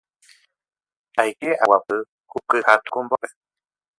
[1.21, 1.97] aike aguapy
[2.29, 3.27] ku kyha tukumbópe